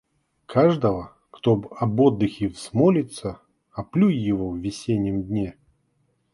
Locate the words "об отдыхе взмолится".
1.79-3.39